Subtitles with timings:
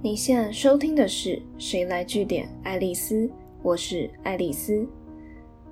[0.00, 3.26] 你现在收听的是《谁来据点爱丽丝》，
[3.64, 4.86] 我是爱丽丝。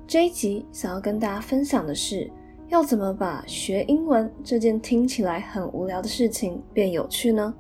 [0.05, 2.29] 这一集想要跟大家分享的是，
[2.67, 7.55] 要怎么把学英文这件听起来很无聊的事情变有趣呢？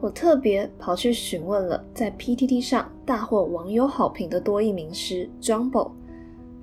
[0.00, 5.92] 我特别跑去询问了在 PTT 上大获网友好评的多益名师 Jumbo，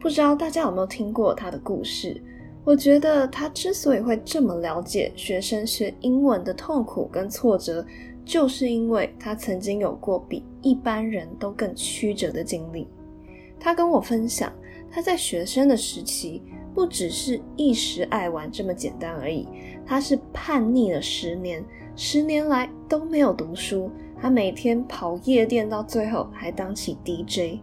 [0.02, 2.22] 不知道大家有没有听过他的故事？
[2.66, 7.86] 我觉得他之所以会这么了解学生学英文的痛苦跟挫折。
[8.28, 12.86] 就是因为他曾经有过比一般人都更曲折的经历。
[13.58, 14.52] 他跟我分享，
[14.92, 16.44] 他在学生的时期
[16.76, 19.48] 不只是一时爱玩这么简单而已，
[19.86, 21.64] 他是叛逆了十年，
[21.96, 23.90] 十年来都没有读书，
[24.22, 27.62] 他每天跑夜店，到最后还当起 DJ。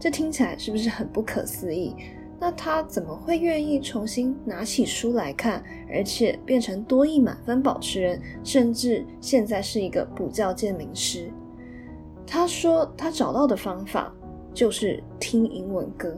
[0.00, 1.94] 这听起来是不是很不可思议？
[2.42, 5.62] 那他怎么会愿意重新拿起书来看，
[5.92, 11.30] 而且变成多益满分保持人，甚至现在是一个补教界名师？
[12.26, 14.10] 他说他找到的方法
[14.54, 16.16] 就是听英文歌。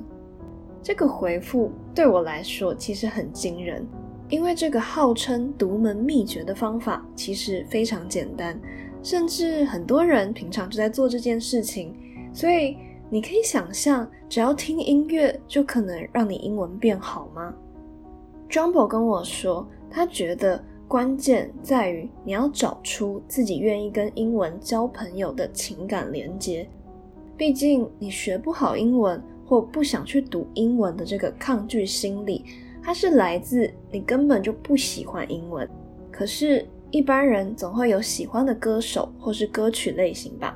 [0.80, 3.84] 这个回复对我来说其实很惊人，
[4.28, 8.56] 因为这个号称独门秘诀的方法其实非常简单，
[9.02, 11.92] 甚至很多人平常就在做这件事情，
[12.32, 12.76] 所以。
[13.12, 17.52] 你可以想象，只要听音乐就可能让你英文变好吗
[18.48, 26.66] ？Jumbo 跟我说，他觉得关键在于你要找出自己愿意跟英文交朋友的情感连接。
[27.36, 32.46] 毕竟你学不好英文或不想去读英文的这个抗拒心理，
[32.82, 35.68] 它是来自你根本就不喜欢英文。
[36.10, 40.54] 可是，一般人总会有喜欢的歌手或是歌曲类型吧。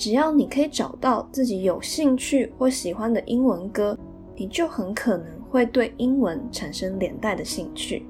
[0.00, 3.94] 只要你可以找到自己有兴趣或喜欢的英文歌，
[4.34, 8.06] 你就很可能会对英文产生连带的兴趣。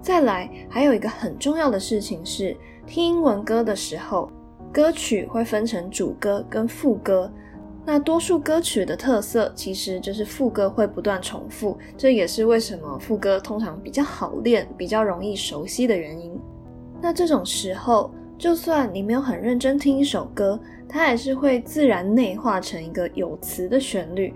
[0.00, 4.30] 再来，还有一个很重要的事情是，听英文歌的时候，
[4.72, 7.30] 歌曲会分成主歌跟副歌。
[7.84, 16.32] 那多数歌曲的特色其实就是副歌会不断重复，这也是为什么副歌通常比较好练、比较容易熟悉的原因。
[16.98, 20.58] 那这种时候，就算你没有很认真听一首歌，
[20.90, 24.34] 它还是会自然内化成一个有词的旋律，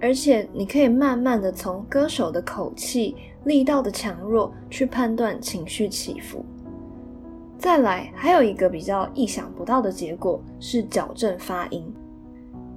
[0.00, 6.44] 而且你可以慢慢的从歌手的口气、力道的强弱去判断情绪起伏。
[7.58, 11.84] 再来，还有一个比较意想不到的结果是矫正发音，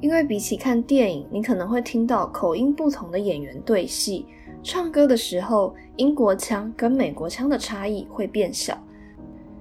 [0.01, 4.25] 因为比起看电影，你可能会听到口音不同的演员对戏，
[4.63, 8.75] 唱歌的时候英国腔跟美国腔的差异会变小，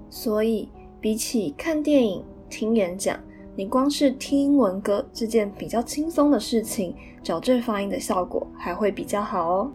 [0.09, 0.69] 所以。
[1.01, 3.19] 比起看电影、听演讲，
[3.55, 9.73] 你光是听英文歌这件比较轻松的事情，矫正发音的效果还会比较好哦。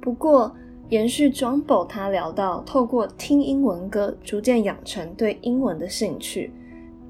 [0.00, 0.54] 不过，
[0.88, 6.52] 延续 Jumbo 他聊到，透过听英文歌逐渐养成对英文的兴趣，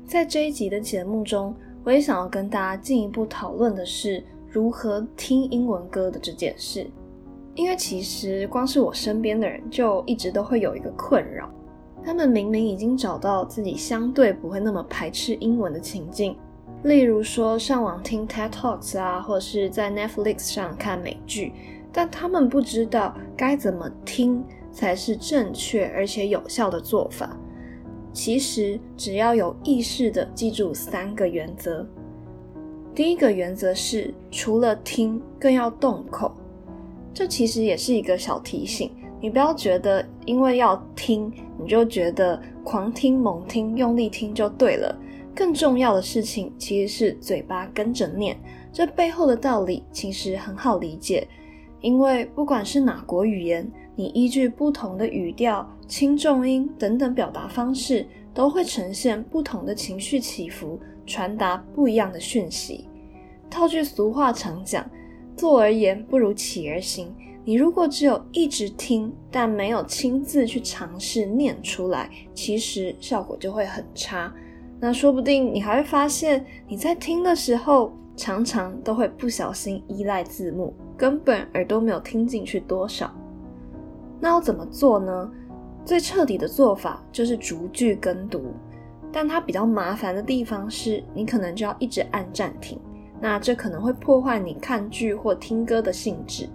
[0.07, 1.55] 在这一集的节目中，
[1.85, 6.87] 我也想要跟大家进一步讨论的是如何听英文歌的这件事，
[7.55, 11.51] 因为其实光是我身边的人就一直都会有一个困扰。
[12.05, 16.37] 他们明明已经找到自己相对不会那么排斥英文的情境，
[16.83, 21.53] 例如说上网听 TED Talks 啊，或是在 Netflix 上看美剧，
[21.93, 27.37] 但他们不知道该怎么听才是正确而且有效的做法。
[28.12, 31.87] 其实只要有意识的记住三个原则，
[32.95, 36.35] 第一个原则是除了听更要动口，
[37.15, 38.91] 这其实也是一个小提醒。
[39.22, 44.94] 你不要觉得，因为要听，你就觉得狂听、猛听、用力听就对了。
[45.33, 48.37] 更重要的事情其实是嘴巴跟着念，
[48.72, 51.27] 这背后的道理其实很好理解。
[51.81, 62.88] 因为不管是哪国语言，你依据不同的语调、轻重音等等表达方式，都会呈现不同的情绪起伏，传达不一样的讯息。
[63.49, 64.84] 套句俗话常讲，
[65.37, 67.15] 坐而言不如起而行。
[67.45, 74.33] 你如果只有一直听，但没有亲自去尝试念出来，其实效果就会很差。
[74.79, 83.12] 那说不定你还会发现，你在听的时候，常常都会不小心依赖字幕，根本耳朵没有听进去多少。
[84.21, 85.31] 那要怎么做呢？
[85.85, 88.53] 最彻底的做法就是逐句跟读，
[89.11, 92.79] 但它比较麻烦的地方是，你可能就要一直按暂停，
[93.21, 96.49] 那这可能会破坏你看剧或听歌的兴致。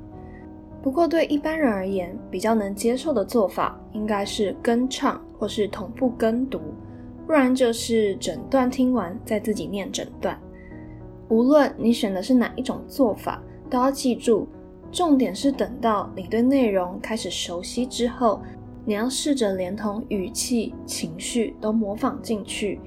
[0.88, 6.62] 不过，对一般人而言，比较能接受的做法应该是跟唱或是同步跟读，
[7.26, 10.40] 不然就是整段听完再自己念整段。
[11.28, 14.48] 无论你选的是哪一种做法，都要记住，
[14.90, 18.42] 重点是等到你对内容开始熟悉之后，
[18.86, 22.80] 你要试着连同语气、情绪都模仿进去。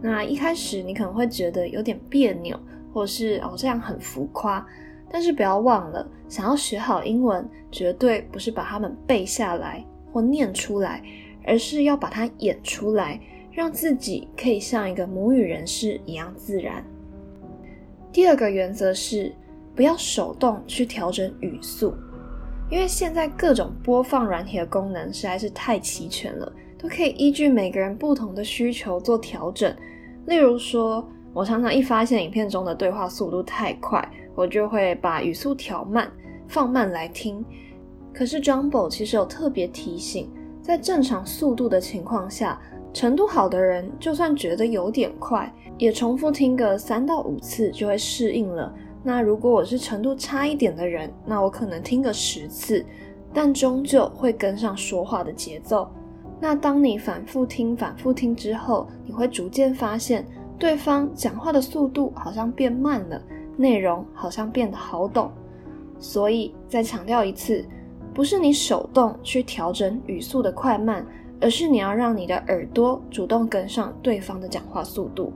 [0.00, 2.56] 那一开始你可能会觉得有点别扭，
[2.94, 4.64] 或是哦这样很浮夸。
[5.10, 11.02] 但是不要忘了，想要学好英文，绝对不是把它们背下来或念出来，
[11.44, 13.20] 而是要把它演出来，
[13.50, 16.84] 让自己可以像一个母语人士一样自然。
[18.12, 19.32] 第二个原则是，
[19.74, 21.94] 不要手动去调整语速，
[22.70, 29.74] 因为现在各种播放软体的功能实在是太齐全了，都可以依据每个人不同的需求做调整。
[30.26, 31.06] 例如说，
[31.38, 34.04] 我常常一发现影片中的对话速度太快。
[34.34, 36.10] 我就会把语速调慢，
[36.48, 37.44] 放慢来听。
[38.12, 40.28] 可是 Jumbo 其实有特别提醒，
[40.60, 42.60] 在正常速度的情况下，
[42.92, 48.74] 程度好的人就算觉得有点快，也重复听个三到五次就会适应了。
[49.04, 52.84] 那如果我是程度差一点的人，那我可能听个十次，
[53.32, 55.88] 但终究会跟上说话的节奏。
[56.40, 60.24] 那当你反复听、反复听之后，你会逐渐发现
[60.58, 63.22] 对方讲话的速度好像变慢了。
[63.56, 65.32] 内容好像变得好懂，
[65.98, 67.64] 所以再强调一次，
[68.14, 71.04] 不是你手动去调整语速的快慢，
[71.40, 75.32] 而是你要让你的耳朵主动跟上对方的讲话速度。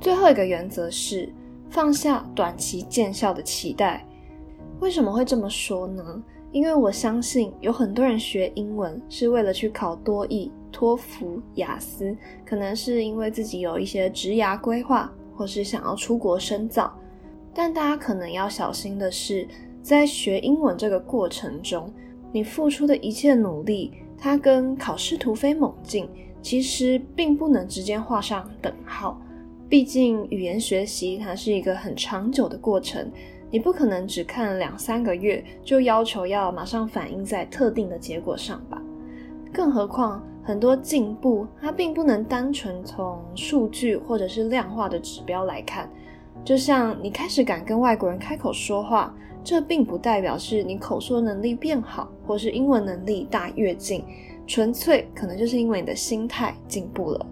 [0.00, 1.32] 最后一个原则是
[1.70, 4.04] 放下短期见效的期待。
[4.80, 6.20] 为什么会这么说呢？
[6.50, 16.92] 因为我相信有很多人学英文是为了去考多译、托福、雅思，可能是因为自己有一些职涯规划，或是想要出国深造。
[17.54, 19.46] 但大家可能要小心的是，
[19.82, 21.92] 在学英文这个过程中，
[22.32, 26.08] 你付出的一切努力，它跟考试突飞猛进，
[26.40, 29.20] 其实并不能直接画上等号。
[29.68, 33.10] 毕竟语言学习它是一个很长久的过程，
[33.50, 38.80] 你不可能只看两三个月就要求要马上反映在特定的结果上吧？
[39.52, 45.88] 更何况很多进步，它并不能单纯从数据或者是量化的指标来看。
[46.44, 54.04] 就像你开始敢跟外国人开口说话，这并不代表是你口说能力变好，或是英文能力大跃进，
[54.46, 57.26] 纯粹可能就是因为你的心态进步了。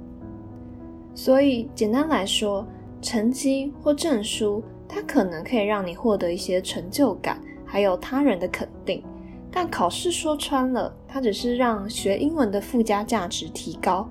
[1.12, 2.64] 所以简单来说，
[3.02, 9.02] 成绩或证书，它可能可以让你获得一些成就感，还有他人的肯定。
[9.52, 14.08] 但考试说穿了，它只是让学英文的附加价值提高。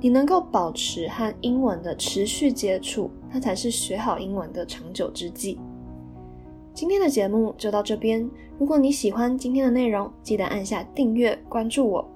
[0.00, 5.58] 你能够保持和英文的持续接触，那才是学好英文的长久之计。
[6.74, 8.28] 今天的节目就到这边。
[8.58, 12.06] 如果你喜欢今天的内容，记得按下订阅关注我。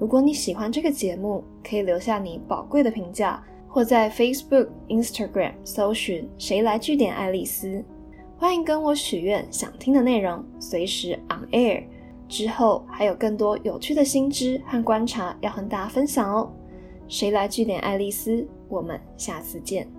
[0.00, 7.84] 如果你喜欢这个节目，可以留下你宝贵的评价，或在 Facebook、Instagram 搜寻“谁来据点爱丽丝”。
[8.38, 11.84] 欢迎跟我许愿想听的内容，随时 on air。
[12.28, 16.52] 之后还有更多有趣的新知和观察要和大家分享哦。
[17.08, 18.46] 谁来据点爱丽丝？
[18.68, 19.97] 我们下次见。